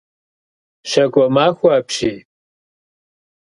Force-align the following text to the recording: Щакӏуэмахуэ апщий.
Щакӏуэмахуэ 0.89 1.69
апщий. 1.79 2.19